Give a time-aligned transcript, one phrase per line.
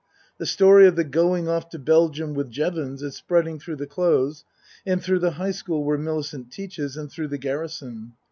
[0.39, 4.43] The story of the going off to Belgium with Jevons is spreading through the Close,
[4.83, 8.13] and through the High School where Millicent teaches, and through the garrison.